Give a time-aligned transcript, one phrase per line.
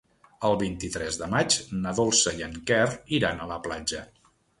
[0.47, 2.87] El vint-i-tres de maig na Dolça i en Quer
[3.19, 4.01] iran a la platja.